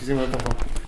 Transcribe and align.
Excusez-moi, 0.00 0.26
papa. 0.28 0.79